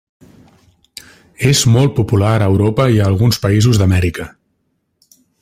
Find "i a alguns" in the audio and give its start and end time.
2.95-3.41